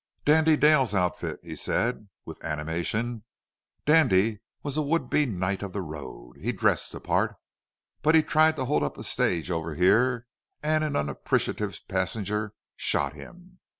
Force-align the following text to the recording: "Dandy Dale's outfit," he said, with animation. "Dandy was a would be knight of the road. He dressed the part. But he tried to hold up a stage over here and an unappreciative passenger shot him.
"Dandy 0.25 0.57
Dale's 0.57 0.95
outfit," 0.95 1.39
he 1.43 1.55
said, 1.55 2.09
with 2.25 2.43
animation. 2.43 3.23
"Dandy 3.85 4.39
was 4.63 4.75
a 4.75 4.81
would 4.81 5.11
be 5.11 5.27
knight 5.27 5.61
of 5.61 5.73
the 5.73 5.83
road. 5.83 6.37
He 6.39 6.51
dressed 6.51 6.91
the 6.91 6.99
part. 6.99 7.35
But 8.01 8.15
he 8.15 8.23
tried 8.23 8.55
to 8.55 8.65
hold 8.65 8.81
up 8.81 8.97
a 8.97 9.03
stage 9.03 9.51
over 9.51 9.75
here 9.75 10.25
and 10.63 10.83
an 10.83 10.95
unappreciative 10.95 11.79
passenger 11.87 12.55
shot 12.75 13.13
him. 13.13 13.59